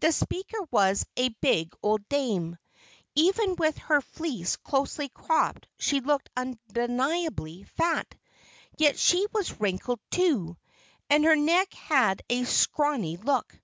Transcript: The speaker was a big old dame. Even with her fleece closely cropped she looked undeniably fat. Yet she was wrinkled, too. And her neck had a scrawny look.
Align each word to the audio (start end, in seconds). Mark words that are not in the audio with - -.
The 0.00 0.10
speaker 0.10 0.58
was 0.72 1.06
a 1.16 1.28
big 1.40 1.72
old 1.84 2.08
dame. 2.08 2.56
Even 3.14 3.54
with 3.54 3.78
her 3.78 4.00
fleece 4.00 4.56
closely 4.56 5.08
cropped 5.08 5.68
she 5.78 6.00
looked 6.00 6.30
undeniably 6.36 7.62
fat. 7.76 8.12
Yet 8.76 8.98
she 8.98 9.24
was 9.32 9.60
wrinkled, 9.60 10.00
too. 10.10 10.56
And 11.08 11.24
her 11.24 11.36
neck 11.36 11.72
had 11.74 12.22
a 12.28 12.42
scrawny 12.42 13.18
look. 13.18 13.56